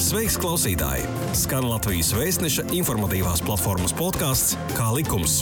[0.00, 1.02] Sveiks, klausītāji!
[1.36, 5.34] Skan Latvijas vēstneša informatīvās platformas podkāsts Kā likums.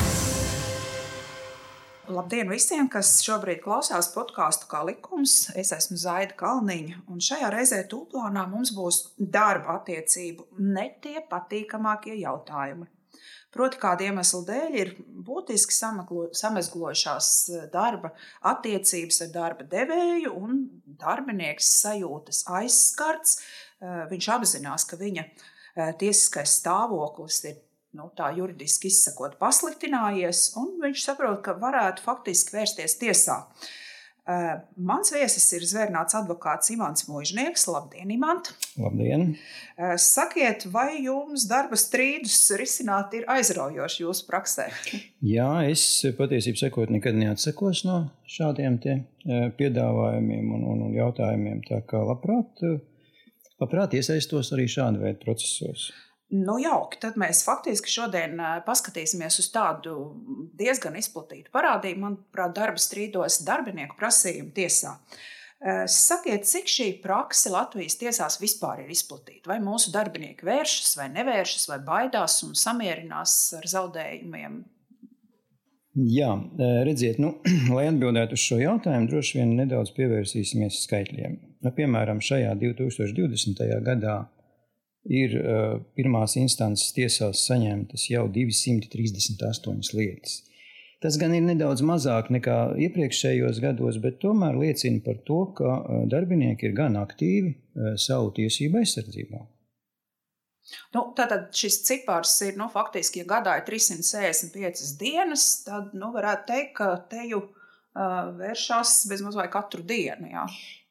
[2.11, 5.37] Labdien visiem, kas šobrīd klausās podkāstu kā likums.
[5.55, 12.19] Es esmu Zaida Kalniņa, un šajā reizē tūplānā mums būs darba attiecību ne tie patīkamākie
[12.19, 12.91] jautājumi.
[13.55, 14.91] Proti, kāda iemesla dēļ ir
[15.25, 18.11] būtiski samazglojušās eh, darba
[18.51, 20.61] attiecības ar darba devēju, un
[21.01, 23.39] darbinieks sajūtas aizskarts.
[23.79, 27.61] Eh, viņš apzinās, ka viņa eh, tiesiskais stāvoklis ir
[27.95, 33.45] nu, tā juridiski izsakot, pasliktinājies, un viņš saprot, ka varētu faktiski vērsties tiesā.
[34.29, 37.63] Uh, mans viesis ir zvērnāts advokāts Imants Mūžnieks.
[37.73, 38.51] Labdien, Imant!
[38.77, 39.31] Labdien!
[39.73, 44.67] Uh, sakiet, vai jums darba strīdus risināt ir aizraujoši jūsu praksē?
[45.35, 45.87] Jā, es
[46.19, 48.77] patiesībā sekot nekad neatsakos no šādiem
[49.57, 51.65] piedāvājumiem un, un, un jautājumiem.
[51.71, 52.67] Tā kā labprāt,
[53.63, 55.89] labprāt iesaistos arī šāda veida procesos.
[56.29, 56.99] Nu, jauki.
[57.01, 59.95] Tad mēs faktiski šodien paskatīsimies uz tādu
[60.61, 64.99] diezgan izplatītu parādību, manuprāt, darba strīdos darbinieku prasījumu tiesā.
[65.91, 69.49] Sakiet, cik šī praksa Latvijas tiesās vispār ir izplatīta?
[69.51, 74.61] Vai mūsu darbinieki vēršas, vai nevēršas, vai baidās un samierinās ar zaudējumiem?
[76.13, 76.31] Jā,
[76.87, 77.39] redziet, nu,
[77.75, 81.41] lai atbildētu uz šo jautājumu, droši vien nedaudz pievērsīsimies skaitļiem.
[81.65, 83.65] Nu, piemēram, šajā 2020.
[83.87, 84.19] gadā
[85.09, 90.43] ir uh, pirmās instances tiesās saņemtas jau 238 lietas.
[91.03, 92.57] Tas gan ir nedaudz mazāk nekā
[92.87, 95.77] iepriekšējos gados, bet tomēr liecina par to, ka
[96.11, 99.45] darbinieki ir gan aktīvi uh, savu tiesību aizsardzībā.
[100.95, 106.51] Nu, tātad šis cipars ir nu, faktiski, ja gadā ir 365 dienas, tad nu, varētu
[106.51, 110.29] teikt, ka te jau uh, vēršas bezmaz vai katru dienu.
[110.35, 110.45] Jā.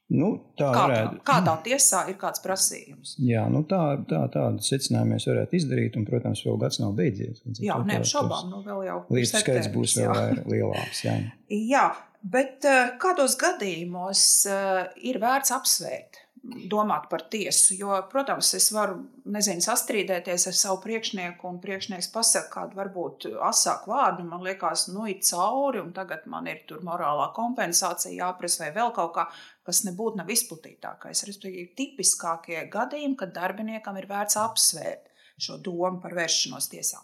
[0.07, 1.17] Nu, tā Kā, varētu.
[1.27, 3.17] kādā tiesā ir kāds prasījums?
[3.19, 7.41] Jā, nu tā, tā, tādu secinājumu mēs varētu izdarīt, un, protams, vēl gads nav beidzies.
[7.59, 9.01] Jā, neapšaubām, nu vēl jau.
[9.11, 10.45] Lietu skaits būs vēl jā.
[10.47, 11.01] lielāks.
[11.03, 11.17] Jā.
[11.51, 11.83] jā,
[12.23, 14.79] bet eh, kādos gadījumos eh,
[15.11, 16.23] ir vērts apsvērt
[16.71, 17.75] domāt par tiesu.
[17.77, 18.97] Jo, protams, es varu
[19.27, 24.25] nezinu, sastrīdēties ar savu priekšnieku, un priekšnieks pasakā kādu varbūt asāku vārdu.
[24.27, 28.93] Man liekas, nu, ir cauri, un tagad man ir tur morālā kompensācija jāprasa vai vēl
[28.95, 29.27] kaut kā,
[29.67, 31.25] kas nebūtu nav izplatītākais.
[31.27, 37.03] Respektīvi, tipiskākie gadījumi, kad darbiniekam ir vērts apsvērt šo domu par vēršanos tiesā.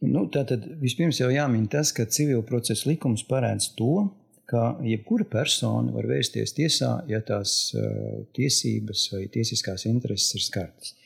[0.00, 4.08] Nu, tātad vispirms jau jāmin tas, ka civil procesa likums paredz to,
[4.50, 10.96] ka jebkura persona var vērsties tiesā, ja tās uh, tiesības vai tiesiskās intereses ir skartas.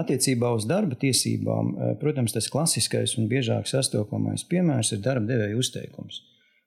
[0.00, 5.58] Attiecībā uz darba tiesībām, uh, protams, tas klasiskais un biežāk sastopamais piemērs ir darba devēja
[5.60, 6.22] uzteikums,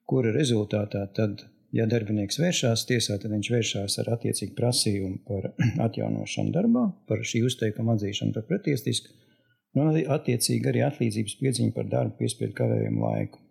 [0.10, 5.52] kura rezultātā tad, ja darbinieks vēršās tiesā, tad viņš vēršās ar attiecīgu prasījumu par
[5.88, 9.14] atjaunošanu darbā, par šī uzteikuma atzīšanu par pretiestisku,
[9.78, 13.46] un attiecīgi arī atlīdzības piedziņu par darbu piespiedu kavējumu laiku.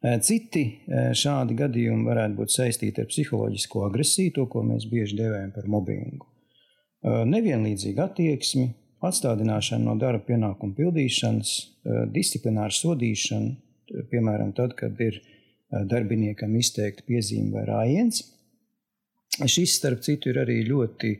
[0.00, 5.18] Eh, citi eh, šādi gadījumi varētu būt saistīti ar psiholoģisko agresiju, to, ko mēs bieži
[5.18, 6.24] devējam par mobbingu.
[6.24, 8.70] Eh, nevienlīdzīga attieksme,
[9.04, 11.52] atstādināšana no darba pienākumu pildīšanas,
[12.12, 13.54] disciplināra sodīšana,
[14.10, 15.16] piemēram, tad, kad ir
[15.88, 18.20] darbiniekam izteikta piezīme vai rājiens.
[19.40, 21.14] Šis, starp citu, ir arī ļoti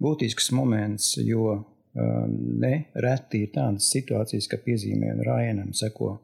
[0.00, 1.58] būtisks moments, jo
[1.92, 6.14] nereti ir tādas situācijas, ka piezīmēm rājienam seko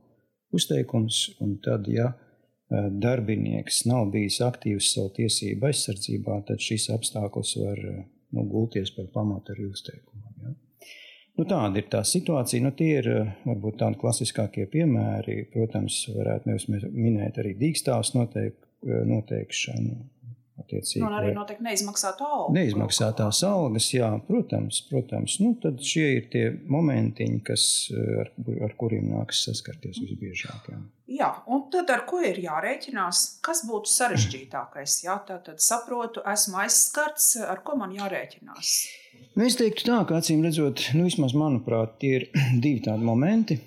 [0.57, 7.55] uzteikums, un tad, ja e, darbinieks nav bijis aktīvs savu tiesību aizsardzībā, tad šis apstākļus
[7.63, 7.97] var e,
[8.37, 10.33] nu, gulties par pamatu arī uzteikumam.
[10.45, 10.55] Ja?
[11.39, 12.65] Nu, tāda ir tā situācija.
[12.65, 15.47] Nu, tie ir e, varbūt tādi klasiskākie piemēri.
[15.53, 16.57] Protams, varētu
[16.93, 19.97] minēt arī dīkstāvs noteik, noteikšanu,
[21.01, 22.53] Nu, arī noteikti neizmaksātu algu.
[22.55, 24.83] Neizmaksātās algas, jā, protams.
[24.89, 25.39] protams.
[25.43, 27.65] Nu, tad šie ir tie momentiņi, kas,
[28.23, 28.31] ar,
[28.69, 30.71] ar kuriem nākas saskarties visbiežāk.
[30.71, 30.79] Jā.
[31.19, 33.23] jā, un tad ar ko ir jārēķinās?
[33.45, 34.99] Kas būtu sarežģītākais?
[35.07, 38.73] Jā, tā tad saprotu, esmu aizskarts, ar ko man jārēķinās?
[39.33, 42.29] Nu, es teiktu tā, ka acīm redzot, nu, vismaz manuprāt, tie ir
[42.65, 43.59] divi tādi momenti.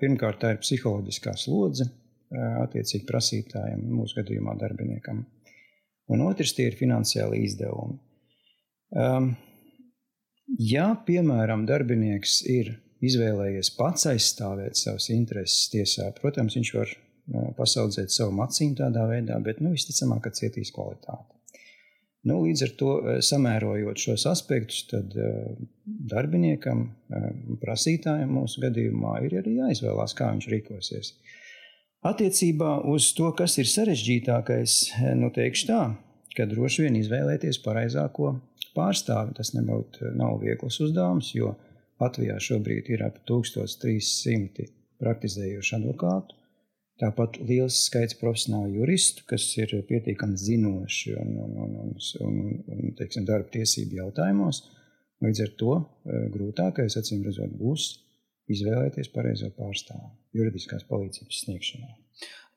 [0.00, 1.86] Pirmkārt, tā ir psiholoģiskā slodze
[2.34, 5.22] attiecīgi prasītājiem, mūsu gadījumā darbiniekam
[6.12, 7.98] un otrs tie ir finansiāli izdevumi.
[8.96, 9.32] Um,
[10.58, 12.72] ja, piemēram, darbinieks ir
[13.04, 19.38] izvēlējies pats aizstāvēt savas intereses tiesā, protams, viņš var uh, pasaudzēt savu maciņu tādā veidā,
[19.44, 21.36] bet nu, visticamāk, ka cietīs kvalitāti.
[22.28, 25.52] Nu, līdz ar to uh, samērojot šos aspektus, tad uh,
[25.86, 27.28] darbiniekam, uh,
[27.62, 31.12] prasītājam mūsu gadījumā ir arī jāizvēlās, kā viņš rīkosies.
[32.06, 34.74] Attiecībā uz to, kas ir sarežģītākais,
[35.18, 35.80] nu teikšu tā,
[36.36, 38.36] ka droši vien izvēlēties pareizāko
[38.76, 39.34] pārstāvi.
[39.34, 41.56] Tas nebūtu nav viegls uzdevums, jo
[41.98, 44.68] Latvijā šobrīd ir ap 1300
[45.02, 46.38] praktizējošu advokātu.
[46.98, 51.92] Tāpat liels skaits profesionālu juristu, kas ir pietiekami zinoši un, un, un, un,
[52.26, 52.40] un,
[52.74, 54.64] un teiksim, darba tiesību jautājumos.
[55.22, 57.90] Līdz ar to eh, grūtākais, acīm redzot, būs
[58.52, 61.96] izvēlēties pareizo pārstāvu juridiskās palīdzības sniegšanā.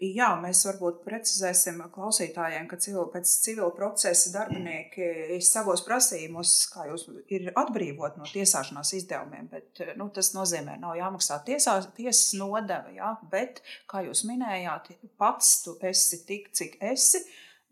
[0.02, 7.04] Jā, mēs varbūt precizēsim klausītājiem, ka civil, pēc civila procesa darbinieki savos prasījumos, kā jūs
[7.30, 13.12] ir atbrīvot no tiesāšanās izdevumiem, bet nu, tas nozīmē, nav jāmaksā tiesā, tiesas nodeva, jā,
[13.30, 14.90] bet, kā jūs minējāt,
[15.22, 17.22] pats tu esi tik, cik esi.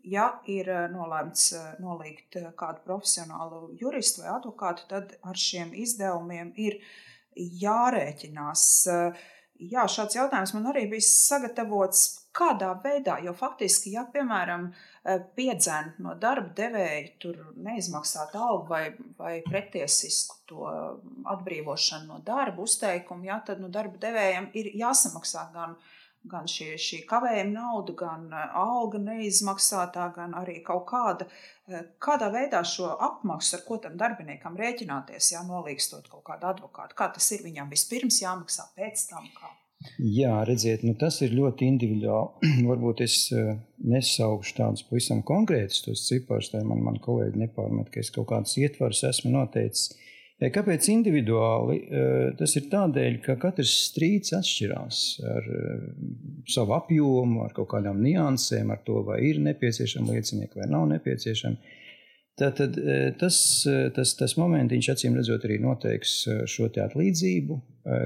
[0.06, 1.50] Ja ir nolēmts
[1.82, 6.78] nolikt kādu profesionālu juristu vai advokātu, tad ar šiem izdevumiem ir
[7.36, 8.64] jārēķinās.
[9.60, 12.06] Jā, šāds jautājums man arī bija sagatavots
[12.36, 14.70] kādā veidā, jo faktiski, ja, piemēram,
[15.04, 18.84] eh, piedzēna no darba devēja tur neizmaksāt algu vai,
[19.18, 20.68] vai pretiesisku to
[21.34, 25.76] atbrīvošanu no darba uzteikumu, ja, tad no darba devējiem ir jāsamaksā gan,
[26.28, 31.28] gan šie, šī kavējuma nauda, gan eh, alga neizmaksātā, gan arī kaut kāda,
[31.68, 36.98] eh, kādā veidā šo apmaksu, ar ko tam darbiniekam rēķināties, ja nolīgstot kaut kādu advokātu.
[36.98, 39.26] Kā tas ir viņam vispirms jāmaksā pēc tam?
[39.38, 39.54] Kā?
[39.96, 42.50] Jā, redziet, nu tas ir ļoti individuāli.
[42.70, 43.54] Varbūt es uh,
[43.88, 49.06] nesaukšu tādus pavisam konkrētus ciparus, lai man, man kolēģi nepārmet, ka es kaut kādus ietvarus
[49.08, 49.94] esmu noteicis.
[50.40, 51.82] Kāpēc individuāli?
[51.84, 55.82] Uh, tas ir tādēļ, ka katrs strīds atšķirās ar uh,
[56.48, 61.76] savu apjomu, ar kaut kādām niansēm, ar to, vai ir nepieciešama liecinieka vai nav nepieciešama.
[62.40, 63.36] Tātad e, tas,
[63.68, 67.58] e, tas, tas momentiņš, acīm redzot, arī noteiks e, šo atlīdzību,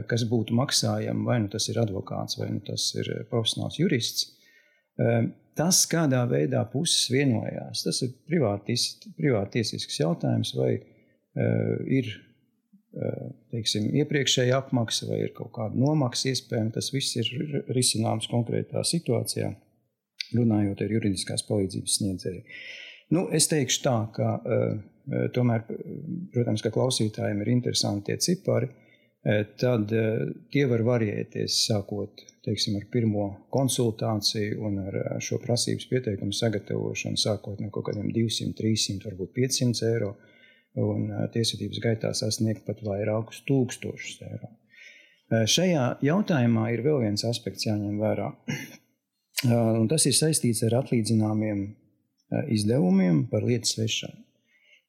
[0.08, 4.28] kas būtu maksājama, vai nu tas ir advokāts, vai nu tas ir profesionāls jurists.
[5.58, 10.76] Tas, kādā veidā puses vienojās, tas ir privātiesisks jautājums, vai
[11.34, 12.10] ir
[13.50, 16.74] teiksim, iepriekšēja apmaksa vai ir kaut kāda nomaksa iespējama.
[16.76, 17.30] Tas viss ir
[17.74, 19.50] risināms konkrētā situācijā,
[20.34, 22.44] runājot ar juridiskās palīdzības sniedzēju.
[23.14, 24.76] Nu, es teikšu tā, ka uh,
[25.34, 25.66] tomēr,
[26.34, 32.76] protams, ka klausītājiem ir interesanti tie cipari, uh, tad uh, tie var variēties sākot teiksim,
[32.76, 39.08] ar pirmo konsultāciju un ar šo prasības pieteikumu sagatavošanu, sākot no kaut kādiem 200, 300,
[39.08, 40.10] varbūt 500 eiro,
[40.80, 44.50] un tiesvedības gaitā sasniegt pat vairākus tūkstošus eiro.
[45.30, 48.30] Šajā jautājumā ir vēl viens aspekts jāņem vērā.
[49.80, 51.64] Un tas ir saistīts ar atlīdzināmiem
[52.54, 54.20] izdevumiem par lietas vešanu.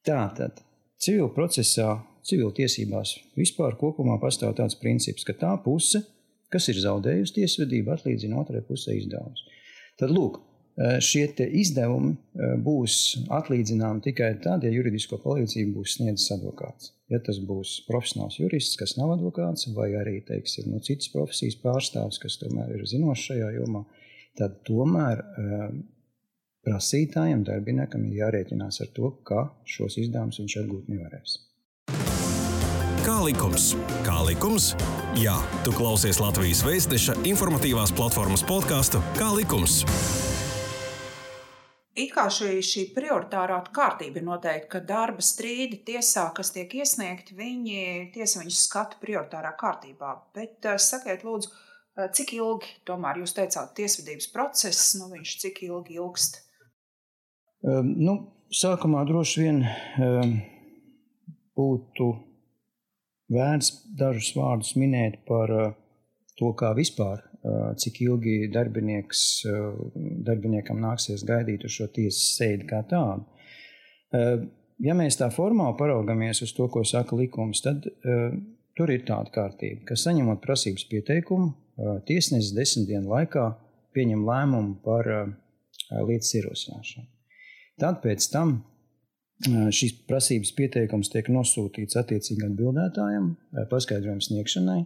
[0.05, 0.61] Tātad
[1.01, 6.03] civil procesā, civil tiesībās vispār kopumā pastāv tāds princips, ka tā puse,
[6.53, 9.41] kas ir zaudējusi tiesvedību, atlīdzina otrai pusē izdevumus.
[9.99, 10.39] Tad lūk,
[10.75, 11.29] šie
[11.61, 12.15] izdevumi
[12.63, 12.97] būs
[13.31, 16.91] atlīdzināmi tikai tad, ja juridisko palīdzību būs sniedzis advokāts.
[17.11, 22.19] Ja tas būs profesionāls jurists, kas nav advokāts, vai arī teiksim, no citas profesijas pārstāvis,
[22.19, 23.85] kas tomēr ir zinošs šajā jomā,
[24.35, 25.21] tad tomēr
[26.65, 31.39] prasītājam, darbiniekam ir jārēķinās ar to, ka šos izdevumus viņš atgūt nevarēs.
[33.05, 33.75] Kā likums?
[34.01, 34.71] Kā likums?
[35.21, 39.83] Jā, tu klausies Latvijas Vēstneša informatīvās platformas podkāstu Kā likums?
[41.95, 47.37] It kā šī, šī prioritārā kārtība ir noteikta, ka darba strīdi tiesā, kas tiek iesniegti,
[47.37, 50.09] viņi tiesa viņus skata prioritārā kārtībā.
[50.35, 51.53] Bet eh, sakiet, lūdzu,
[51.95, 56.41] eh, cik ilgi tomēr jūs teicāt, tiesvedības process, nu viņš cik ilgi ilgst?
[57.63, 58.17] Ehm, nu,
[58.51, 60.35] sākumā droši vien ehm,
[61.55, 62.11] būtu
[63.31, 65.71] vērts dažus vārdus minēt par eh,
[66.35, 67.23] to, kā vispār,
[67.77, 68.51] cik ilgi eh,
[70.25, 73.25] darbiniekam nāksies gaidīt uz šo tiesas sēdi kā tādu.
[74.15, 74.47] Ehm,
[74.85, 77.85] ja mēs tā formāli paraugamies uz to, ko saka likums, tad
[78.75, 81.53] tur ir tāda kārtība, ka saņemot prasības pieteikumu,
[82.07, 83.45] tiesnesis desmit dienu laikā
[83.95, 85.07] pieņem lēmumu par
[86.03, 87.07] lietas ierosināšanu.
[87.79, 88.57] Tad pēc tam
[89.45, 93.31] šīs prasības pieteikums tiek nosūtīts attiecīgam atbildētājam,
[93.71, 94.81] paskaidrojuma sniegšanai.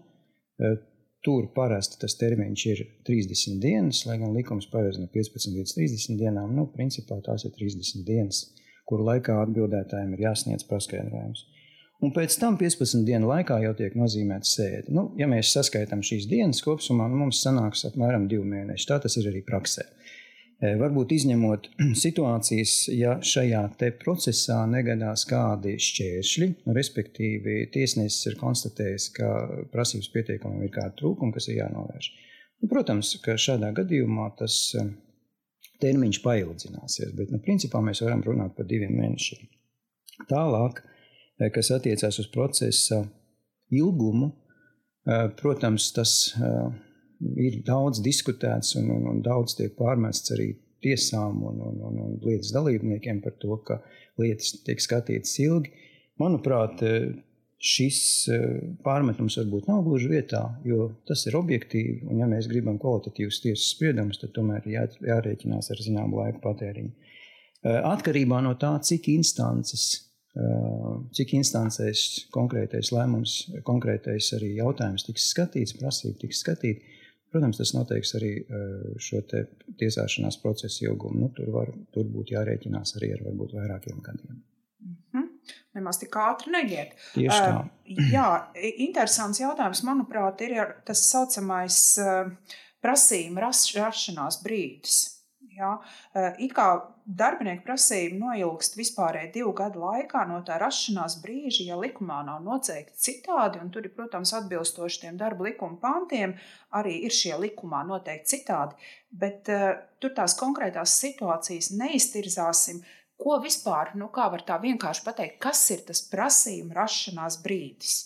[1.25, 6.19] Tur parasti tas termiņš ir 30 dienas, lai gan likums paredz no 15 līdz 30
[6.21, 6.53] dienām.
[6.55, 8.45] Nu, principā tās ir 30 dienas,
[8.87, 11.43] kuru laikā atbildētājiem ir jāsniedz paskaidrojums.
[11.99, 14.93] Un pēc tam 15 dienu laikā jau tiek nozīmēta sēde.
[14.95, 18.87] Nu, ja mēs saskaitām šīs dienas kopumā, nu, mums sanāks apmēram divi mēneši.
[18.87, 19.83] Tā tas ir arī praksē.
[19.83, 20.08] Eh,
[20.59, 21.67] varbūt izņemot
[22.03, 23.63] situācijas, ja šajā
[24.01, 29.29] procesā negadās kādi šķēršļi, nu, respektīvi, tiesnesis ir konstatējis, ka
[29.73, 32.09] prasības pieteikumam ir kādi trūkumi, kas ir jānovērš.
[32.59, 34.91] Nu, protams, ka šādā gadījumā tas eh,
[35.79, 39.47] termiņš paildzināsies, bet nu, principā mēs varam runāt par diviem mēnešiem.
[40.27, 40.81] Tālāk,
[41.55, 43.05] kas attiecās uz procesa
[43.71, 44.33] ilgumu,
[45.39, 46.88] protams, tas ir
[47.67, 52.53] daudz diskutēts un, un, un daudz tiek pārmests arī tiesām un, un, un, un lietas
[52.55, 53.81] dalībniekiem par to, ka
[54.19, 55.73] lietas tiek skatītas ilgi.
[56.19, 56.81] Manuprāt,
[57.59, 57.99] šis
[58.83, 62.05] pārmetums varbūt nav gluži vietā, jo tas ir objektīvi.
[62.07, 66.93] Un, ja mēs gribam kvalitatīvus tiesas spriedumus, tad tomēr jā, jārēķinās ar zināmu laika patēriņu.
[67.89, 69.89] Atkarībā no tā, cik instances,
[71.15, 76.95] cik instancēs konkrētais lēmums, konkrētais arī jautājums tiks skatīts, prasība tiks skatīta,
[77.29, 78.31] Protams, tas noteiks arī
[78.97, 79.19] šo
[79.77, 81.19] tiesāšanās procesu ilgumu.
[81.25, 84.39] Nu, tur, var, tur būtu jārēķinās arī ar varbūt vairākiem gadiem.
[84.81, 85.27] Mm -hmm.
[85.77, 86.95] Nemaz tik ātri neiet.
[87.13, 87.59] Tieši tā.
[87.59, 88.27] Uh, jā,
[88.87, 92.31] interesants jautājums, manuprāt, ir tas saucamais uh,
[92.81, 95.18] prasījuma rašanās brīdis.
[95.59, 95.73] Ja?
[96.39, 96.67] It kā
[97.03, 102.95] darbinieku prasība noilgst vispārēji divu gadu laikā no tā rašanās brīža, ja likumā nav noteikti
[103.09, 106.37] citādi, un tur ir, protams, atbilstoši tiem darba likuma pantiem,
[106.79, 108.91] arī ir šie likumā noteikti citādi,
[109.23, 112.83] bet uh, tur tās konkrētās situācijas neiztirzāsim.
[113.19, 117.97] Ko vispār, nu kā var tā vienkārši pateikt, kas ir tas prasījuma rašanās brīdis?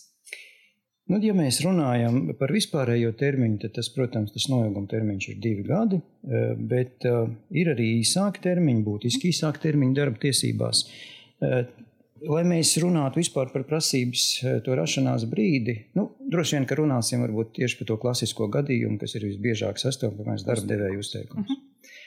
[1.12, 5.66] Nu, ja mēs runājam par vispārējo termiņu, tad tas, protams, tas noilguma termiņš ir divi
[5.68, 10.86] gadi, eh, bet uh, ir arī īsāki termiņi, būtiski īsāki termiņi darba tiesībās.
[11.44, 11.66] Uh,
[12.32, 14.26] lai mēs runātu vispār par prasības
[14.64, 19.18] to rašanās brīdi, nu, droši vien, ka runāsim varbūt tieši par to klasisko gadījumu, kas
[19.20, 21.52] ir visbiežāk sastopamais darba devēja uzteikums.
[21.52, 21.98] Uh -huh.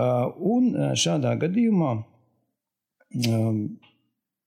[0.00, 1.92] uh, un šādā gadījumā
[3.28, 3.64] um,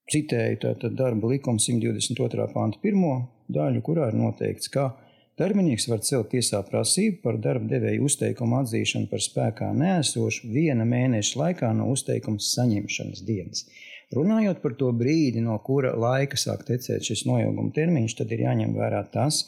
[0.10, 2.50] citēju tātad darba likuma 122.
[2.56, 3.20] pānta pirmo
[3.54, 4.92] daļu, kurā ir noteikts, ka
[5.40, 11.40] darbinieks var celt tiesā prasību par darba devēja uzteikumu atzīšanu par spēkā nēsošu viena mēneša
[11.44, 13.66] laikā no uzteikuma saņemšanas dienas.
[14.16, 18.74] Runājot par to brīdi, no kura laika sāk tecēt šis noilguma termiņš, tad ir jāņem
[18.78, 19.44] vērā tas,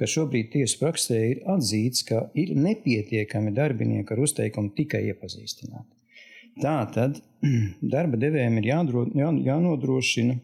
[0.00, 5.86] ka šobrīd tiesu praksē ir atzīts, ka ir nepietiekami darbinieki ar uzteikumu tikai iepazīstināt.
[6.60, 7.20] Tā tad
[7.94, 10.40] darba devējiem ir jādro, jā, jānodrošina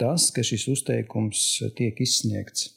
[0.00, 1.42] tas, ka šis uzteikums
[1.76, 2.70] tiek izsniegts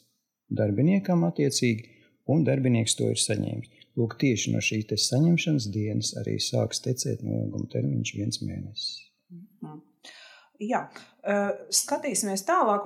[0.54, 1.88] darbiniekam attiecīgi,
[2.30, 3.72] un darbinieks to ir saņēmis.
[3.98, 8.94] Lūk, tieši no šīs saņemšanas dienas arī sāks tecēt noilguma termiņš viens mēnesis.
[9.30, 9.82] Mhm.
[10.62, 10.84] Jā,
[11.74, 12.84] skatīsimies tālāk,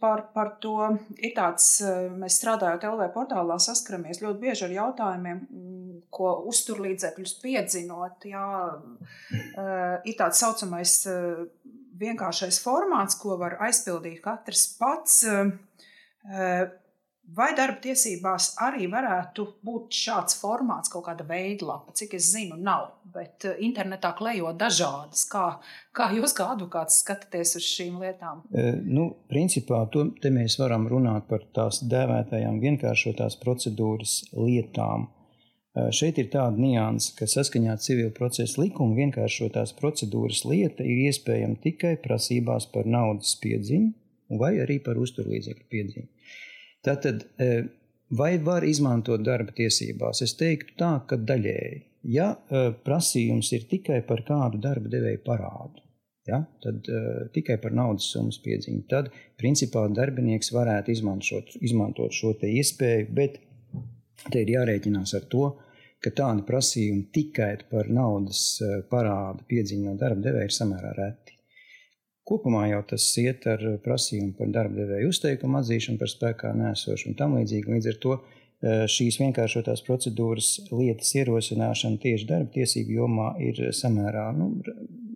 [0.00, 0.76] par, par to.
[1.20, 1.66] Ir tāds,
[2.16, 8.24] mēs strādājot LV portālā, saskaramies ļoti bieži ar jautājumiem, mm, ko uzturlīdzekļus piedzinot.
[8.24, 8.46] Jā,
[10.08, 10.96] ir tāds saucamais
[12.02, 15.22] vienkāršais formāts, ko var aizpildīt katrs pats.
[15.26, 16.64] Eh,
[17.32, 21.94] vai darba tiesībās arī varētu būt šāds formāts, kaut kāda veidlapa?
[21.98, 25.24] Cik es zinu, nav, bet eh, internetā klejo dažādas.
[25.30, 25.46] Kā,
[25.96, 28.44] kā jūs kā advokāts skatāties uz šīm lietām?
[28.86, 35.10] Nu, principā to, mēs varam runāt par tās dēvētajām vienkāršotās procedūras lietām.
[35.72, 41.56] Šeit ir tāda nianse, ka saskaņā ar civil procesa likumu vienkāršotās procedūras lieta ir iespējama
[41.64, 46.08] tikai prasībās par naudas piedziņu vai arī par uzturlīdzekļu piedziņu.
[46.84, 47.24] Tātad,
[48.12, 50.20] vai var izmantot darba tiesībās?
[50.24, 51.80] Es teiktu tā, ka daļēji.
[52.12, 52.32] Ja
[52.84, 55.84] prasījums ir tikai par kādu darba devēju parādu,
[56.26, 62.34] ja, tad uh, tikai par naudas summas piedziņu, tad principā darbinieks varētu izmantot, izmantot šo
[62.48, 63.38] iespēju, bet
[64.30, 65.46] Te ir jārēķinās ar to,
[66.02, 71.38] ka tāda prasījuma tikai par naudas eh, parādu piedziņu no darba devēja ir samērā reti.
[72.26, 77.18] Kopumā jau tas iet ar prasījumu par darba devēju uzteikumu atzīšanu par spēkā nēsošu un
[77.18, 77.74] tam līdzīgi.
[77.76, 84.30] Līdz ar to eh, šīs vienkāršotās procedūras lietas ierosināšana tieši darba tiesību jomā ir samērā
[84.38, 84.52] nu,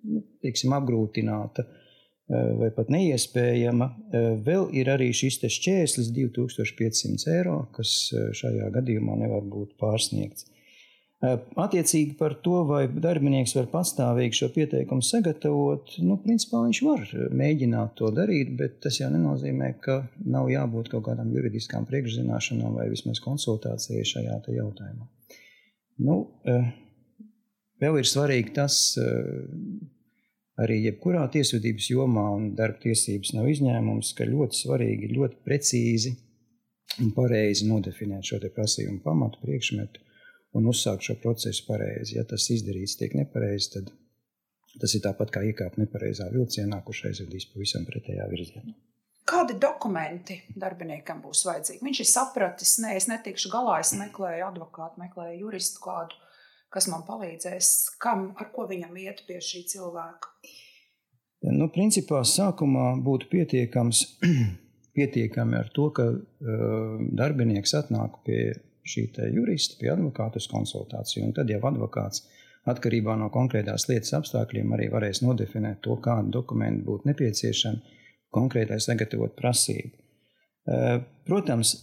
[0.07, 1.86] nu teiksim, apgrūtināta Eh,
[2.29, 3.87] vai pat neiespējama.
[4.11, 10.51] Eh, vēl ir arī šis šķērslis 2500 eiro, kas eh, šajā gadījumā nevar būt pārsniegts.
[11.27, 17.07] Attiecīgi par to, vai darbinieks var pastāvīgi šo pieteikumu sagatavot, nu, principā viņš var
[17.41, 19.97] mēģināt to darīt, bet tas jau nenozīmē, ka
[20.29, 25.09] nav jābūt kaut kādām juridiskām priekšzināšanām vai vismaz konsultācijai šajā jautājumā.
[26.05, 26.19] Nu,
[27.81, 28.83] vēl ir svarīgi tas,
[30.63, 36.15] arī jebkurā tiesvedības jomā, un darba tiesības nav izņēmums, ka ļoti svarīgi ļoti precīzi
[37.03, 40.03] un pareizi nodefinēt šo prasījumu pamatu, priekšmetu
[40.57, 42.17] un uzsākt šo procesu pareizi.
[42.17, 43.93] Ja tas izdarīts tiek nepareizi, tad
[44.81, 48.77] tas ir tāpat kā iekāpt nepareizā vilcienā, kurš aizvedīs pavisam pretējā virzienā.
[49.27, 51.83] Kādi dokumenti darbiniekam būs vajadzīgi?
[51.83, 56.15] Viņš ir sapratis, nē, es netikšu galā, es meklēju advokātu, meklēju juristu kādu
[56.77, 60.33] kas man palīdzēs, kam, ar ko viņam iet pie šī cilvēka?
[61.57, 64.03] Nu, principā sākumā būtu pietiekams,
[64.97, 68.41] pietiekami ar to, ka uh, darbinieks atnāk pie
[68.87, 71.33] šī jurista, pie advokāta uz konsultāciju.
[71.37, 72.25] Tad jau advokāts
[72.71, 77.97] atkarībā no konkrētās lietas apstākļiem arī varēs nodefinēt to, kādu dokumentu būtu nepieciešami
[78.37, 79.95] konkrētai sagatavot prasību.
[80.67, 81.77] Uh, protams,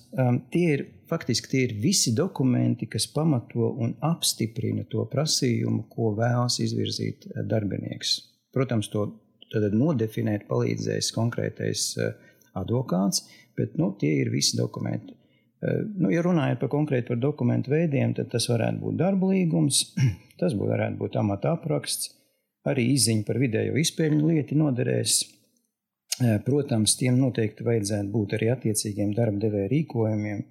[0.52, 6.60] tie ir faktiski tie ir visi dokumenti, kas pamato un apstiprina to prasījumu, ko vēlas
[6.64, 8.18] izvirzīt uh, darbinieks.
[8.54, 9.08] Protams, to
[9.60, 12.14] nodefinēt palīdzēs konkrētais eh,
[12.56, 15.14] advokāts, bet nu, tie ir visi dokumenti.
[15.62, 19.94] Eh, nu, ja runājot par konkrēti par dokumentu veidiem, tad tas varētu būt darba līgums,
[20.40, 22.14] tas varētu būt amata apraksts,
[22.66, 25.22] arī izziņa par vidējo izpēļņu lietu noderēs.
[26.24, 30.50] Eh, protams, tiem noteikti vajadzētu būt arī attiecīgiem darba devēja rīkojumiem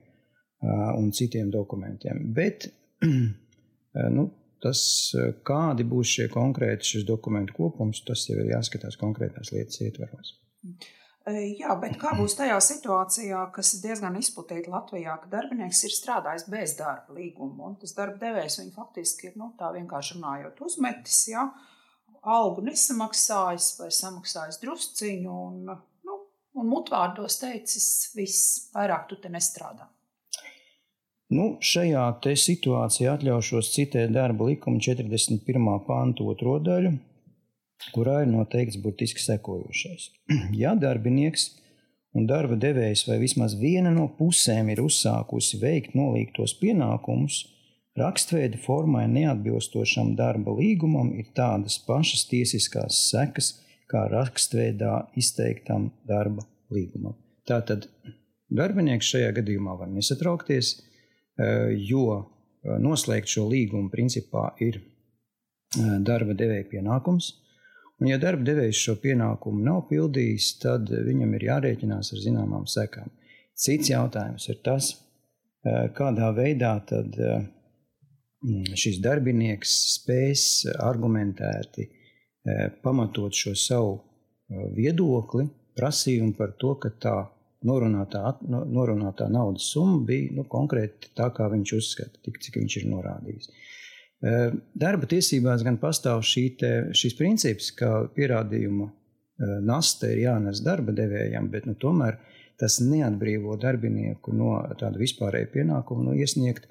[0.63, 2.21] un citiem dokumentiem.
[2.37, 2.69] Bet
[4.17, 4.29] nu,
[4.63, 4.81] Tas,
[5.19, 10.37] eh, kādi būs šie konkrēti šis dokumentu kopums, tas jau ir jāskatās konkrētās lietas ietvaros.
[11.23, 16.49] Jā, bet kā būs tajā situācijā, kas ir diezgan izplatīta Latvijā, ka darbinieks ir strādājis
[16.51, 21.21] bez darba līguma, un tas darba devējs viņu faktiski ir, nu, tā vienkārši runājot, uzmetis,
[21.31, 21.45] jā,
[22.23, 25.73] algu nesamaksājis vai samaksājis drusciņu, un,
[26.07, 26.19] nu,
[26.59, 29.89] un mutvārdos teicis, viss, vairāk tu te nestrādā.
[31.33, 32.05] Nu, šajā
[32.37, 35.71] situācijā atļaušos citēt darba likuma 41.
[35.87, 36.93] pānta otro daļu,
[37.95, 40.11] kurā ir noteikts burtiski sekojošais.
[40.63, 41.49] Ja darbinieks
[42.13, 47.47] un darba devējs vai vismaz viena no pusēm ir uzsākusi veikt nolīgtos pienākumus,
[47.99, 53.55] rakstveida formai neatbilstošam darba līgumam ir tādas pašas tiesiskās sekas
[53.93, 57.19] kā rakstveidā izteiktam darba līgumam.
[57.49, 57.89] Tātad
[58.53, 60.77] darbinieks šajā gadījumā var nesatraukties
[61.41, 67.33] Eh, jo eh, noslēgt šo līgumu principā ir eh, darba devēja pienākums.
[68.03, 73.09] Un, ja darba devējs šo pienākumu nav pildījis, tad viņam ir jārēķinās ar zināmām sekām.
[73.57, 74.89] Cits jautājums ir tas,
[75.95, 77.15] kādā veidā tad
[78.79, 80.47] šis darbinieks spēs
[80.83, 81.89] argumentēti
[82.83, 84.01] pamatot šo savu
[84.75, 85.47] viedokli,
[85.79, 87.17] prasījumu par to, ka tā
[87.67, 92.89] norunātā, norunātā naudas summa bija nu, konkrēti tā, kā viņš uzskata, tik, cik viņš ir
[92.91, 93.53] norādījis.
[94.79, 96.23] Darba tiesībās gan pastāv
[96.59, 98.91] te, šis princips, ka pierādījuma
[99.67, 102.19] nasta ir jānes darba devējam, bet nu, tomēr
[102.61, 106.69] tas neatbrīvo darbinieku no tāda vispārēja pienākuma no iesniegt,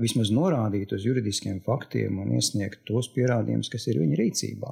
[0.00, 4.70] vismaz norādīt uz juridiskiem faktiem un iesniegt tos pierādījumus, kas ir viņa rīcībā.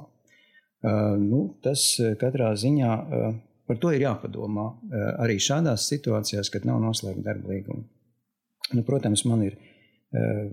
[1.21, 1.83] Nu, tas
[2.21, 2.91] katrā ziņā
[3.67, 7.83] Par to ir jāpadomā eh, arī šādās situācijās, kad nav noslēgta darba līguma.
[8.71, 10.45] Nu, protams, man ir eh,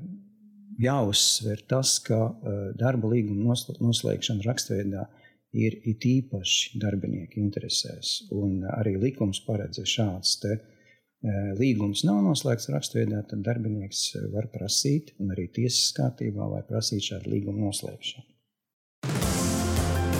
[0.82, 5.06] jāuzsver tas, ka eh, darba līguma noslēgšana rakstveidā
[5.54, 8.24] ir it īpaši darbinieku interesēs.
[8.34, 10.58] Un arī likums paredz, šāds te,
[11.58, 17.32] līgums nav noslēgts rakstveidā, tad darbinieks var prasīt, un arī tiesas kārtībā var prasīt šādu
[17.32, 18.28] līgumu noslēgšanu.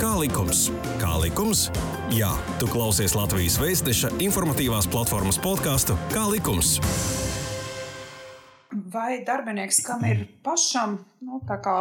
[0.00, 0.66] Kā likums?
[1.00, 1.68] Kā likums?
[2.12, 6.78] Jā, tu klausies Latvijas Vēstneša informatīvās platformas podkāstu Kā likums?
[8.94, 11.38] Vai darbinieks, kam ir pašam nu,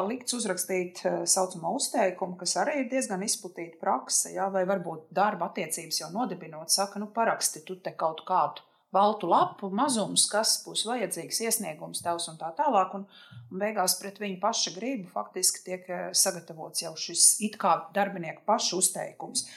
[0.08, 5.10] likts uzrakstīt tā eh, saucamo uzteikumu, kas arī ir diezgan izplatīta praksa, ja, vai varbūt
[5.10, 8.62] darba attiecības jau nodibinot, saka, nu, paraksti tu te kaut kādu
[8.94, 12.94] baltu lapu mazums, kas būs vajadzīgs, iesniegums tevs un tā tālāk.
[13.00, 13.08] Un,
[13.50, 18.46] un beigās pret viņu paša gribu faktiski tiek eh, sagatavots jau šis it kā darbinieku
[18.50, 19.48] paša uzteikums.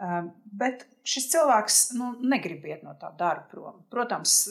[0.00, 3.82] Ehm, bet šis cilvēks nu, negrib iet no tā darba prom.
[3.92, 4.46] Protams,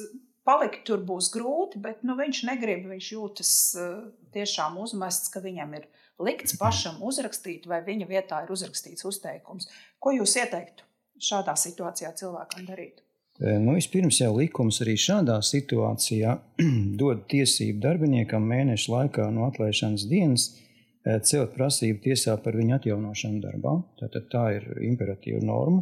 [0.48, 3.98] palikt tur būs grūti, bet nu, viņš negrib, viņš jūtas eh,
[4.38, 5.90] tiešām uzmests, ka viņam ir
[6.22, 9.70] likts pašam uzrakstīt, vai viņa vietā ir uzrakstīts uzteikums.
[10.02, 10.86] Ko jūs ieteiktu
[11.22, 13.02] šādā situācijā cilvēkam darīt?
[13.40, 16.36] Nu, vispirms jau likums arī šādā situācijā
[17.02, 20.50] dod tiesību darbiniekam mēneša laikā no atlaišanas dienas
[21.26, 23.78] celt prasību tiesā par viņu atjaunošanu darbā.
[24.02, 25.82] Tātad tā ir imperatīva norma.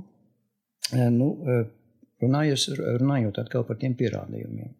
[1.12, 1.33] Nu,
[2.23, 4.71] runājot, runājot atkal par tiem pierādījumiem.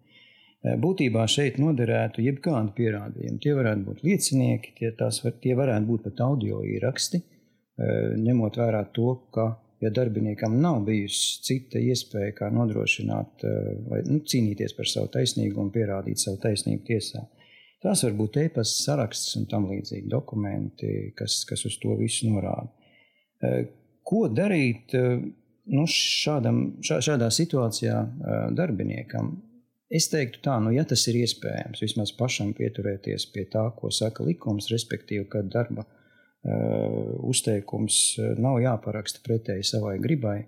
[0.80, 3.40] Būtībā šeit noderētu jebkādi pierādījumi.
[3.44, 7.22] Tie varētu būt liecinieki, tie, var, tie varētu būt pat audio ieraksti,
[8.20, 13.58] ņemot vērā to, ka ja darbiniekam nav bijusi cita iespēja, kā nodrošināt eh,
[13.90, 17.24] vai nu, cīnīties par savu taisnīgumu, pierādīt savu taisnību tiesā.
[17.84, 22.68] Tās var būt e-pasta saraksts un tam līdzīgi dokumenti, kas, kas uz to visu norāda.
[23.44, 23.62] Eh,
[24.04, 25.22] ko darīt eh,
[25.70, 28.02] nu, šādam, šā, šādā situācijā
[28.58, 29.38] darbiniekam?
[29.90, 34.26] Es teiktu, tā, nu, ja tas ir iespējams, vismaz pašam pieturēties pie tā, ko saka
[34.26, 35.86] likums, respektīvi, ka darba
[37.30, 40.40] uzteikums nav jāparaksta pretēji savai gribai.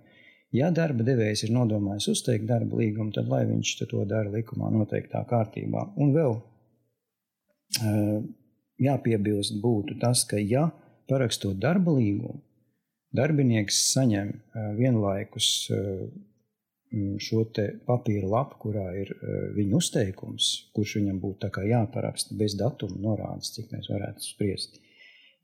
[0.51, 5.23] Ja darba devējs ir nodomājis uzteikt darba līgumu, tad lai viņš to dara likumā noteiktā
[5.29, 5.85] kārtībā.
[5.95, 6.37] Un vēl
[8.81, 10.69] jāpiebilst būtu tas, ka ja
[11.07, 12.41] parakstot darba līgumu,
[13.15, 14.33] darbinieks saņem
[14.79, 15.47] vienlaikus
[17.23, 17.45] šo
[17.87, 19.15] papīra lapu, kurā ir
[19.55, 24.81] viņa uzteikums, kurš viņam būtu jāparaksta bez datuma norādes, cik mēs varētu spriest,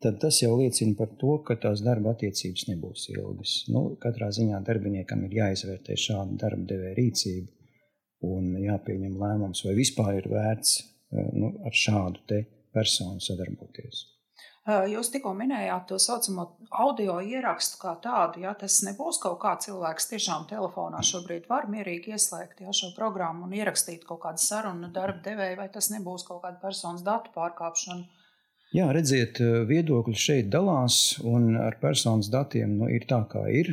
[0.04, 3.54] tad tas jau liecina par to, ka tās darba attiecības nebūs ilgas.
[3.74, 7.58] Nu, katrā ziņā darbiniekam ir jāizvērtē šāda darba devēja rīcība
[8.28, 10.78] un jāpieņem lēmums, vai vispār ir vērts
[11.34, 14.06] nu, ar šādu personu sadarboties.
[14.68, 16.44] Jūs tikko minējāt to saucamo
[16.76, 18.42] audio ierakstu kā tādu.
[18.44, 23.48] Ja tas nebūs kaut kā cilvēks tiešām telefonā šobrīd var mierīgi ieslēgt ja, šo programmu
[23.48, 28.04] un ierakstīt kaut kādu sarunu darba devēju, vai tas nebūs kaut kāda personas datu pārkāpšana.
[28.76, 33.72] Jā, redziet, viedokļi šeit dalās, un ar personas datiem nu, ir tā, kā ir.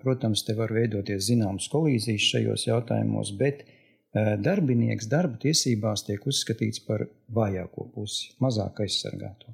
[0.00, 3.66] Protams, te var veidoties zināmas kolīzijas šajos jautājumos, bet
[4.44, 9.52] darbinieks darba tiesībās tiek uzskatīts par vājāko pusi, mazāk aizsargāto.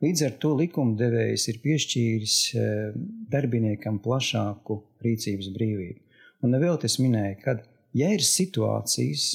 [0.00, 2.94] Līdz ar to likumdevējs ir piešķīris eh,
[3.28, 5.98] darbiniekam plašāku rīcības brīvību.
[6.46, 7.58] Un vēl es minēju, ka,
[8.00, 9.26] ja ir situācijas,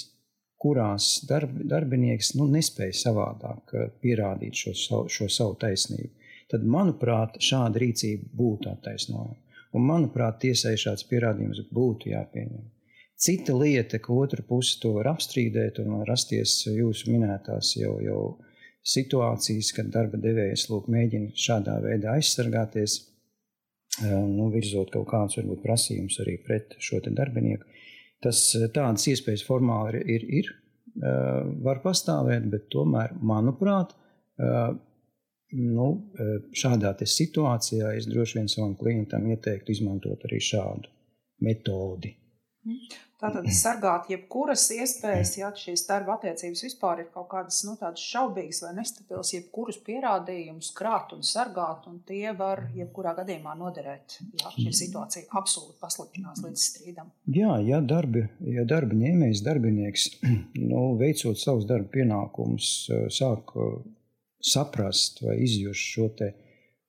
[0.62, 6.12] kurās darb, darbinieks nu, nespēja savādāk eh, pierādīt šo, šo savu taisnību,
[6.52, 9.42] tad, manuprāt, šāda rīcība būtu attaisnojama.
[9.76, 12.64] Un, manuprāt, tiesai šāds pierādījums būtu jāpieņem.
[13.20, 18.22] Cita lieta, ka otra puse to var apstrīdēt un rasties jūsu minētās jau, jau
[18.86, 22.98] situācijas, kad darba devējs lūk, mēģina šādā veidā aizsargāties,
[24.04, 27.68] nu, virzot kaut kādus varbūt prasījumus arī pret šo darbinieku.
[28.26, 28.42] Tas
[28.74, 30.54] tādas iespējas formāli ir, ir, ir
[31.66, 33.94] var pastāvēt, bet tomēr, manuprāt,
[35.56, 35.88] nu,
[36.56, 40.92] šādā situācijā es droši vien savam klientam ieteiktu izmantot arī šādu
[41.46, 42.16] metodi.
[42.66, 43.05] Mm.
[43.22, 48.74] Tātad sargāt jebkuras iespējas, ja šīs darba attiecības vispār ir kaut kādas nu, šaubīgas vai
[48.80, 55.30] nestabilas, jebkurus pierādījumus krāt un sargāt, un tie var jebkurā gadījumā noderēt, ja šī situācija
[55.32, 57.12] absolūti pasliktinās līdz strīdam.
[57.32, 60.08] Jā, ja darba, ja darba ņēmējs, darbinieks,
[60.70, 62.72] nu, veicot savus darba pienākumus,
[63.16, 63.56] sāk
[64.46, 66.34] saprast vai izjust šo te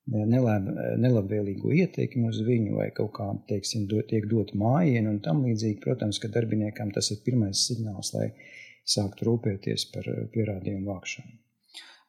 [0.06, 0.68] nelab,
[1.02, 5.80] nelabvēlīgu ietekmi uz viņu, vai kaut kāda, teiksim, do, tiek dot mājiņa un tam līdzīgi.
[5.82, 8.30] Protams, ka darbiniekam tas ir pirmais signāls, lai
[8.86, 11.42] sāktu rūpēties par eh, pierādījumu vākšanu.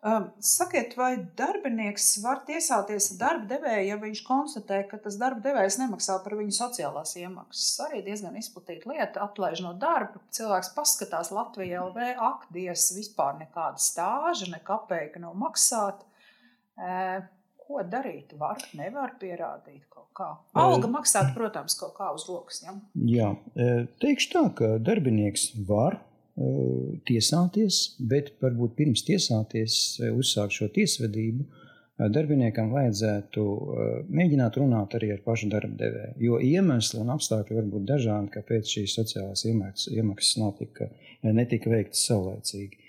[0.08, 5.42] Um, sakiet, vai darbinieks var tiesāties ar darba devēju, ja viņš konstatē, ka tas darba
[5.42, 7.72] devējs nemaksā par viņu sociālās iemaksas?
[7.88, 10.22] Arī diezgan izplatīta lieta, atlaiž no darba.
[10.38, 16.06] Cilvēks paskatās Latvijā LV, ak, dievs, vispār nekāda stāža, ne kapēka nav maksāta
[17.68, 18.34] ko darīt?
[18.40, 20.32] Var, nevar pierādīt kaut kā.
[20.58, 22.64] Alga maksāt, protams, kaut kā uz rokas.
[22.64, 22.74] Ja?
[23.12, 23.30] Jā,
[24.02, 26.00] teikšu tā, ka darbinieks var
[27.08, 31.46] tiesāties, bet varbūt pirms tiesāties, uzsākt šo tiesvedību,
[32.14, 33.44] darbiniekam vajadzētu
[34.14, 36.12] mēģināt runāt arī ar pašu darba devēju.
[36.22, 40.92] Jo iemesli un apstākļi var būt dažādi, kāpēc šīs sociālās iemaksas, iemaksas tika,
[41.26, 42.84] netika veiktas saulēcīgi.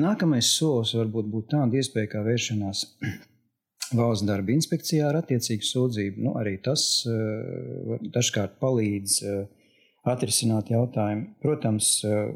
[0.00, 2.82] Nākamais solis varbūt būtu tāda iespēja kā vēršanās
[3.92, 6.24] valsts darba inspekcijā ar attiecīgu sūdzību.
[6.24, 9.44] Nu, arī tas uh, dažkārt palīdz uh,
[10.14, 11.34] atrisināt jautājumu.
[11.44, 12.32] Protams, uh,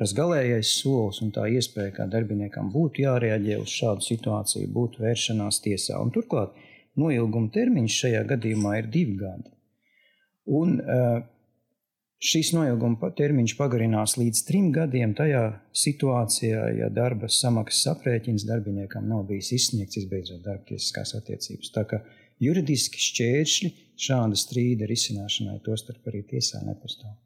[0.00, 5.62] tas galīgais solis un tā iespēja, kā darbiniekam būtu jārēģē uz šādu situāciju, būtu vēršanās
[5.64, 5.98] tiesā.
[6.02, 6.56] Un, turklāt
[7.00, 9.52] noilguma termiņš šajā gadījumā ir divi gadi.
[10.60, 11.20] Un, uh,
[12.20, 19.22] Šis noilguma termiņš pagarinās līdz trim gadiem tajā situācijā, ja darba samaksas aprēķins darbiniekam nav
[19.30, 21.72] bijis izsniegts, izbeidzot darba tiesiskās attiecības.
[21.72, 22.02] Tā kā
[22.44, 23.72] juridiski šķēršļi
[24.04, 27.16] šāda strīda risināšanai, tostarp arī tiesā nepastāv.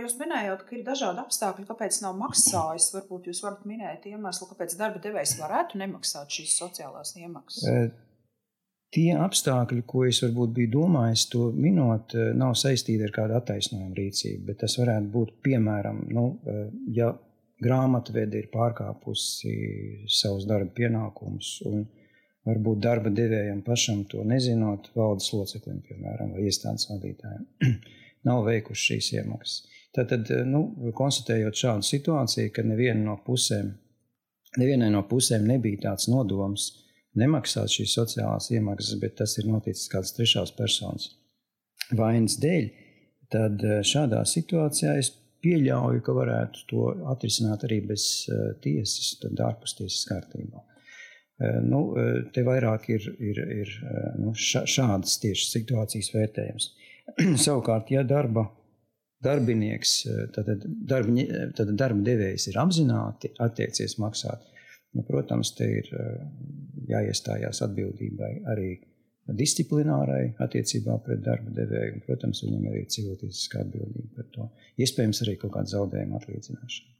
[0.00, 2.88] Jūs minējāt, ka ir dažādi apstākļi, kāpēc nav maksājis.
[2.94, 7.64] Varbūt jūs varat minēt iemeslu, kāpēc darba devējs varētu nemaksāt šīs sociālās iemaksas.
[8.94, 13.94] Tie apstākļi, ko es varbūt biju domājis, to minot, eh, nav saistīti ar kādu attaisnojumu
[13.98, 17.12] rīcību, bet tas varētu būt piemēram, nu, eh, ja
[17.60, 19.54] grāmatvede ir pārkāpusi
[20.06, 21.58] savus darba pienākumus
[22.48, 27.44] varbūt darba devējiem pašam to nezinot, valdes loceklim, piemēram, vai iestādes vadītājiem,
[28.28, 29.76] nav veikuši šīs iemaksas.
[29.96, 30.64] Tātad, eh, nu,
[30.96, 33.72] konstatējot šādu situāciju, ka neviena no pusēm,
[34.56, 36.70] nevienai no pusēm nebija tāds nodoms,
[37.18, 41.08] nemaksāt šīs sociālās iemaksas, bet tas ir noticis kādas trešās personas
[41.96, 42.68] vainas dēļ,
[43.32, 45.12] tad eh, šādā situācijā es
[45.44, 50.64] pieļauju, ka varētu to atrisināt arī bez uh, tiesas, tad ārpus tiesas kārtībā.
[51.62, 51.92] Nu,
[52.34, 53.68] te vairāk ir, ir, ir
[54.18, 56.66] nu, šādas tieši situācijas vērtējums.
[57.44, 58.48] Savukārt, ja darba
[59.22, 59.92] darbinieks,
[60.34, 64.42] tad darba, tad darba devējs ir apzināti attiecies maksāt,
[64.96, 65.90] nu, protams, te ir
[66.88, 68.70] jāiestājās atbildībai arī
[69.36, 74.46] disciplinārai attiecībā pret darba devēju, un, protams, viņam arī ir civiltiesiskā atbildība par to.
[74.80, 76.94] Iespējams, arī kaut kāda zaudējuma atlīdzināšana.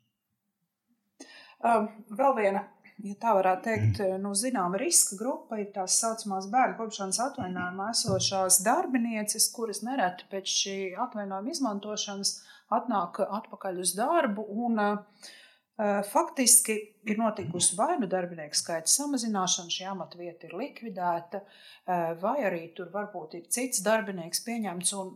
[1.58, 2.62] Um, vēl viena,
[3.02, 4.20] ja tā varētu teikt, mm.
[4.22, 10.54] nu, zināma riska grupa ir tās saucamās bērnu kopšanas atvaļinājumā esošās darbinieces, kuras nereti pēc
[10.60, 12.36] šī atvaļinājuma izmantošanas
[12.76, 14.44] atnāk atpakaļ uz darbu.
[14.68, 15.32] Un, uh,
[15.78, 16.74] Faktiski
[17.06, 21.40] ir notikusi vai nu darbinieku skaita samazināšana, šī amata vieta ir likvidēta,
[22.18, 24.90] vai arī tur varbūt ir cits darbinieks pieņemts.
[24.98, 25.12] Un,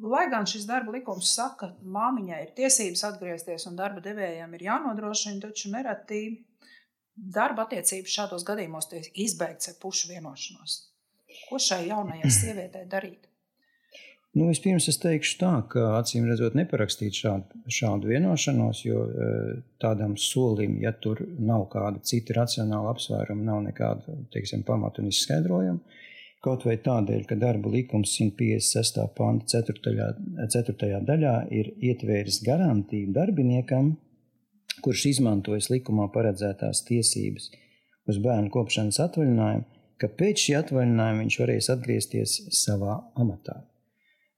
[0.00, 4.66] lai gan šis darba likums saka, ka māmiņai ir tiesības atgriezties un darba devējiem ir
[4.70, 6.22] jānodrošina, taču nereti
[7.16, 10.78] darba attiecības šādos gadījumos tiek izbeigts ar pušu vienošanos.
[11.50, 13.28] Ko šai jaunajai sievietei darīt?
[14.36, 19.28] Nu, vispirms es teikšu tā, ka acīm redzot, neparakstīt šādu, šādu vienošanos, jo e,
[19.80, 26.02] tādam solim, ja tur nav kāda cita racionāla apsvēruma, nav nekāda teiksim, pamata un izskaidrojuma.
[26.44, 29.06] Kaut vai tādēļ, ka darba likums 156.
[29.16, 30.10] panta 4.
[30.52, 30.90] 4.
[31.08, 33.94] daļā ir ietvēris garantiju darbiniekam,
[34.84, 37.48] kurš izmantojas likumā paredzētās tiesības
[38.12, 39.64] uz bērnu kopšanas atvaļinājumu,
[39.96, 43.62] ka pēc šī atvaļinājuma viņš varēs atgriezties savā amatā.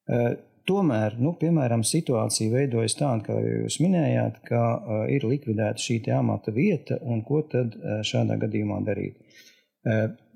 [0.09, 0.29] Eh,
[0.69, 6.53] tomēr, nu, piemēram, situācija veidojas tāda, kā jūs minējāt, ka uh, ir likvidēta šī amata
[6.53, 9.21] vieta, un ko tad uh, šādā gadījumā darīt?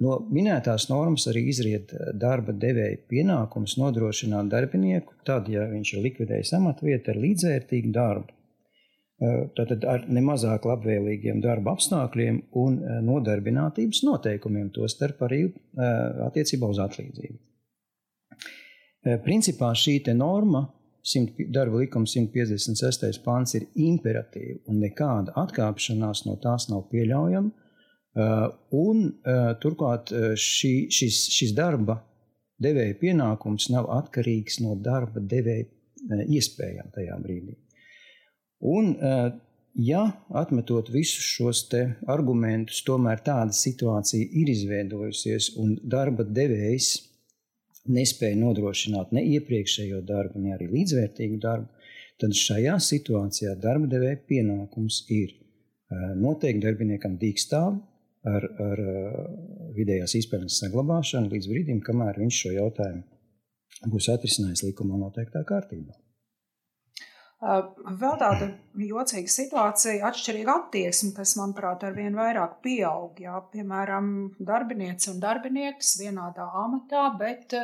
[0.01, 6.55] No minētās normas arī izriet darba devēja pienākums nodrošināt darbinieku, tad, ja viņš ir likvidējis
[6.57, 8.33] amata vietu ar līdzvērtīgu darbu.
[9.59, 12.81] Tātad ar nemazāk labvēlīgiem darba apstākļiem un
[13.11, 15.45] nodarbinātības noteikumiem, tostarp arī
[16.31, 17.43] attiecībā uz atlīdzību.
[19.03, 20.69] Eh, principā šī norma,
[21.51, 23.19] darba likuma 156.
[23.25, 27.51] pāns, ir imperatīva un nekāda atkāpšanās no tās nav pieļaujama.
[28.15, 31.99] Eh, un, eh, turklāt šī, šis, šis darba
[32.63, 35.67] devēja pienākums nav atkarīgs no darba devēja
[36.29, 37.57] iespējām tajā brīdī.
[38.61, 38.95] Un,
[39.75, 41.69] ja atmetot visus šos
[42.07, 47.12] argumentus, tomēr tāda situācija ir izveidojusies un darba devējs
[47.91, 51.69] nespēja nodrošināt ne iepriekšējo darbu, ne arī līdzvērtīgu darbu,
[52.23, 55.35] tad šajā situācijā darba devēja pienākums ir
[56.17, 57.81] noteikt darbiniekam dīkstāvi
[58.33, 58.85] ar, ar
[59.77, 65.97] vidējās izpētes saglabāšanu līdz brīdim, kamēr viņš šo jautājumu būs atrisinājis likumā noteiktā kārtībā.
[67.43, 68.47] Vēl tāda
[68.79, 73.19] jocīga situācija, atšķirīga attieksme, kas, manuprāt, ar vien vairāk pieaug.
[73.19, 77.57] Jā, piemēram, darbiniece un darbinieks vienādā amatā, bet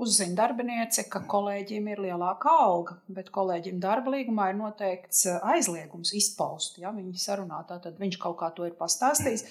[0.00, 6.80] uzzina darbiniece, ka kolēģiem ir lielāka alga, bet kolēģim darba līgumā ir noteikts aizliegums izpaust.
[6.80, 9.44] Ja viņi sarunā, tad viņš kaut kā to ir pastāstījis.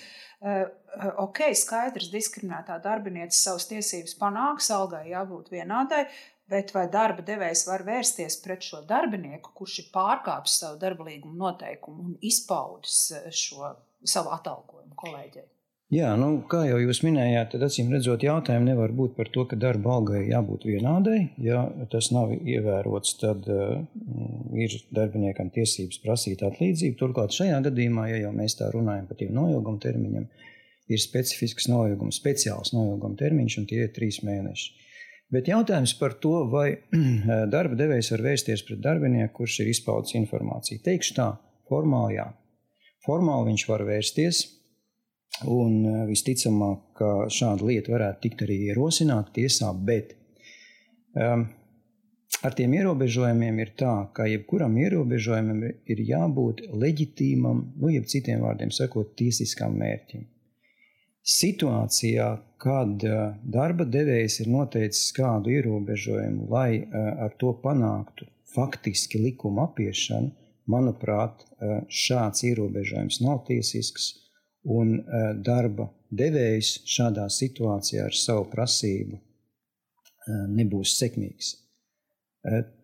[1.22, 6.08] Ok, skaidrs, diskriminētā darbinieca savas tiesības panāks, algai jābūt vienādai,
[6.52, 11.40] Bet vai darba devējs var vērsties pret šo darbinieku, kurš ir pārkāpis savu darba līguma
[11.48, 13.74] noteikumu un izpaudis eh, šo
[14.06, 15.48] savu atalgojumu kolēģei?
[15.94, 19.58] Jā, nu, kā jau jūs minējāt, tad acīm redzot, jautājumi nevar būt par to, ka
[19.58, 21.20] darba algai jābūt vienādai.
[21.42, 23.84] Ja tas nav ievērots, tad uh,
[24.58, 26.98] ir darbiniekam tiesības prasīt atlīdzību.
[26.98, 30.26] Turklāt šajā gadījumā, ja jau mēs tā runājam par tiem noilguma termiņiem,
[30.90, 34.85] ir specifisks noilguma, speciāls noilguma termiņš, un tie ir trīs mēneši.
[35.34, 36.68] Bet jautājums par to, vai
[37.54, 40.84] darba devējs var vērsties pret darbinieku, kurš ir izpaudis informāciju.
[40.86, 41.32] Teikšu tā,
[41.70, 42.28] formāli jā.
[43.06, 44.42] Formāli viņš var vērsties,
[45.50, 50.16] un eh, visticamāk, ka šāda lieta varētu tikt arī ierosināta tiesā, bet
[51.18, 51.46] um,
[52.46, 58.72] ar tiem ierobežojumiem ir tā, ka jebkuram ierobežojumam ir jābūt leģitīmam, nu, jeb citiem vārdiem
[58.74, 60.26] sakot, tiesiskam mērķim.
[61.26, 62.28] Situācijā,
[62.66, 63.04] kad
[63.58, 68.26] darba devējs ir noteicis kādu ierobežojumu, lai ar to panāktu
[68.56, 70.32] faktiski likuma apiešanu,
[70.72, 71.44] manuprāt,
[71.94, 74.08] šāds ierobežojums nav tiesisks,
[74.66, 74.96] un
[75.46, 79.20] darba devējs šādā situācijā ar savu prasību
[80.56, 81.52] nebūs sekmīgs.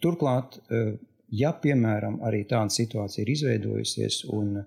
[0.04, 0.60] Turklāt,
[1.34, 4.60] ja piemēram arī tāda situācija ir izveidojusies un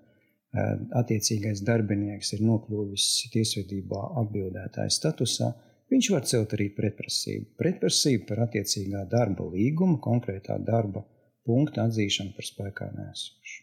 [1.00, 5.50] attiecīgais darbinieks ir nokļuvis tiesvedībā atbildētāja statusā,
[5.90, 7.50] viņš var celt arī pretprasību.
[7.60, 11.04] Pretprasību par attiecīgā darba līguma, konkrētā darba
[11.44, 13.60] punkta atzīšanu par spēkā nēsošu.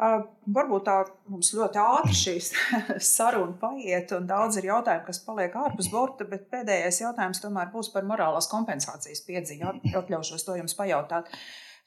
[0.00, 0.94] Uh, varbūt tā
[1.28, 2.46] mums ļoti ātri šīs
[3.14, 7.90] saruna paiet, un daudz ir jautājumu, kas paliek ārpus borta, bet pēdējais jautājums tomēr būs
[7.92, 9.74] par morālās kompensācijas piedziņu.
[10.00, 11.28] Atļaušos to jums pajautāt.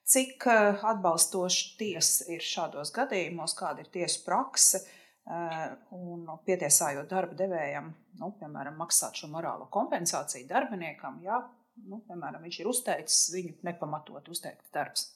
[0.04, 7.38] Cik uh, atbalstoši tiesa ir šādos gadījumos, kāda ir tiesu prakse, uh, un pietiesājot darba
[7.40, 11.40] devējam, nu, piemēram, maksāt šo morālo kompensāciju darbiniekam, ja,
[11.88, 15.08] nu, piemēram, viņš ir uzteicis viņu nepamatot uzteikts darbs.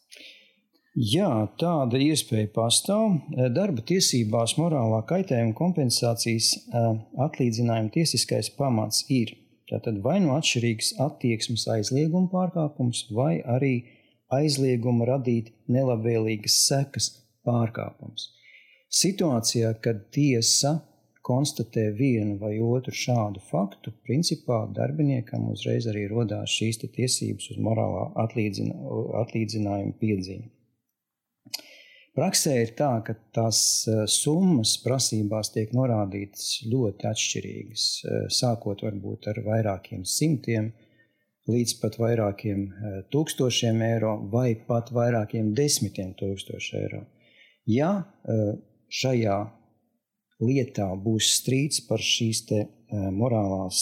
[0.97, 1.29] Jā,
[1.61, 3.19] tāda iespēja pastāv.
[3.53, 6.55] Darba tiesībās morālā kaitējuma kompensācijas
[7.27, 9.35] atlīdzinājuma tiesiskais pamats ir
[9.69, 13.73] tātad vai nu no atšķirīgs attieksmes aizlieguma pārkāpums, vai arī
[14.33, 17.11] aizlieguma radīt nelabvēlīgas sekas
[17.47, 18.31] pārkāpums.
[18.87, 20.77] Situācijā, kad tiesa
[21.27, 28.05] konstatē vienu vai otru šādu faktu, principā darbiniekam uzreiz arī rodās šīs tiesības uz morālā
[28.23, 30.47] atlīdzinājuma piedziņu.
[32.17, 39.27] Praksē ir tā, ka tās e, summas prasībās tiek norādītas ļoti atšķirīgas, e, sākot varbūt
[39.29, 40.71] ar vairākiem simtiem
[41.47, 47.03] līdz pat vairākiem e, tūkstošiem eiro vai pat vairākiem desmitiem tūkstošu eiro.
[47.67, 47.91] Ja
[48.87, 49.37] šajā
[50.39, 52.45] lietā būs strīds par šīs
[53.11, 53.81] morālās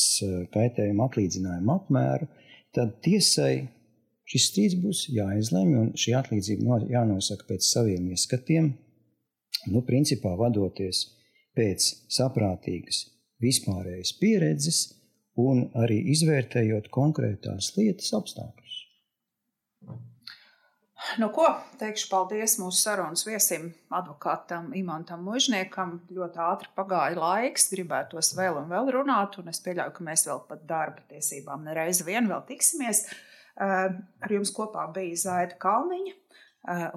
[0.53, 2.29] kaitējuma atlīdzinājuma apmēru,
[2.73, 3.67] tad tiesai
[4.25, 8.71] Šis strīds būs jāizlemj, un šī atlīdzība jānosaka pēc saviem ieskatiem,
[9.69, 11.03] nu, principā vadoties
[11.55, 13.03] pēc saprātīgas
[13.43, 14.79] vispārējas pieredzes
[15.41, 18.65] un arī izvērtējot konkrētās lietas apstākļus.
[21.19, 21.45] Nu, ko
[21.77, 25.99] teikšu paldies mūsu sarunas viesim, advokātam Imantam Mužniekam.
[26.15, 30.41] Ļoti ātri pagāja laiks, gribētos vēl un vēl runāt, un es pieļauju, ka mēs vēl
[30.49, 33.05] pat darba tiesībām nereiz vien vēl tiksimies.
[33.55, 36.17] Ar jums kopā bija Zaida Kalniņa.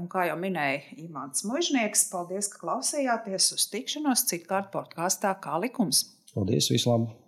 [0.00, 6.06] Un kā jau minēja Imants Mužnieks, paldies, ka klausījāties uz tikšanos citkārt podkāstā Kā likums.
[6.32, 7.27] Paldies, vislabāk!